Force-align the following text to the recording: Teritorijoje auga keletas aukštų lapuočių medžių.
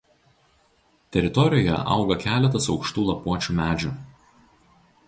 Teritorijoje 1.17 1.75
auga 1.97 2.17
keletas 2.25 2.71
aukštų 2.77 3.07
lapuočių 3.13 3.57
medžių. 3.63 3.95